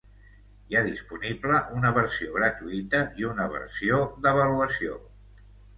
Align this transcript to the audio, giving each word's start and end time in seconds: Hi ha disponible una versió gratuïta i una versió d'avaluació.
Hi 0.71 0.77
ha 0.77 0.81
disponible 0.87 1.59
una 1.81 1.93
versió 1.99 2.33
gratuïta 2.39 3.05
i 3.23 3.29
una 3.35 3.49
versió 3.55 4.05
d'avaluació. 4.27 5.01